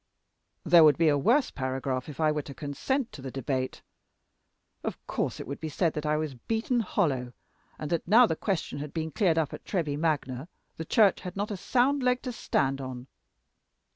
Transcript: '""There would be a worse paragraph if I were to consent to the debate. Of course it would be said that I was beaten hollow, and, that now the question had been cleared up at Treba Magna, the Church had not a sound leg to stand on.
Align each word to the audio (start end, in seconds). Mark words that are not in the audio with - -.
'""There 0.73 0.83
would 0.83 0.97
be 0.97 1.09
a 1.09 1.15
worse 1.15 1.51
paragraph 1.51 2.09
if 2.09 2.19
I 2.19 2.31
were 2.31 2.41
to 2.41 2.55
consent 2.55 3.11
to 3.11 3.21
the 3.21 3.29
debate. 3.29 3.83
Of 4.83 4.97
course 5.05 5.39
it 5.39 5.45
would 5.45 5.59
be 5.59 5.69
said 5.69 5.93
that 5.93 6.07
I 6.07 6.17
was 6.17 6.33
beaten 6.33 6.79
hollow, 6.79 7.33
and, 7.77 7.91
that 7.91 8.07
now 8.07 8.25
the 8.25 8.35
question 8.35 8.79
had 8.79 8.95
been 8.95 9.11
cleared 9.11 9.37
up 9.37 9.53
at 9.53 9.63
Treba 9.63 9.99
Magna, 9.99 10.47
the 10.77 10.85
Church 10.85 11.21
had 11.21 11.35
not 11.37 11.51
a 11.51 11.55
sound 11.57 12.01
leg 12.01 12.23
to 12.23 12.31
stand 12.31 12.81
on. 12.81 13.05